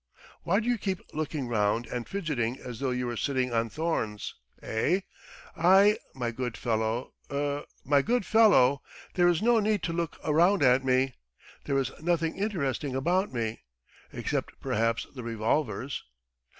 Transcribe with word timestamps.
Why 0.41 0.59
do 0.59 0.67
you 0.67 0.79
keep 0.79 1.13
looking 1.13 1.47
round 1.47 1.85
and 1.85 2.09
fidgeting 2.09 2.57
as 2.59 2.79
though 2.79 2.89
you 2.89 3.05
were 3.05 3.15
sitting 3.15 3.53
on 3.53 3.69
thorns? 3.69 4.33
eh? 4.63 5.01
I, 5.55 5.99
my 6.15 6.31
good 6.31 6.57
fellow, 6.57 7.13
er... 7.31 7.65
my 7.85 8.01
good 8.01 8.25
fellow... 8.25 8.81
there 9.13 9.27
is 9.27 9.43
no 9.43 9.59
need 9.59 9.83
to 9.83 9.93
look 9.93 10.17
around 10.23 10.63
at 10.63 10.83
me... 10.83 11.13
there 11.65 11.77
is 11.77 11.91
nothing 12.01 12.35
interesting 12.35 12.95
about 12.95 13.31
me.... 13.31 13.61
Except 14.11 14.59
perhaps 14.59 15.05
the 15.13 15.21
revolvers. 15.21 16.03